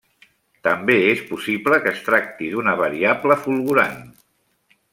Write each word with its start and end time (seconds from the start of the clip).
També 0.67 0.95
és 1.09 1.19
possible 1.31 1.79
que 1.83 1.93
es 1.97 2.01
tracti 2.07 2.49
d'una 2.55 2.73
variable 2.81 3.39
fulgurant. 3.43 4.01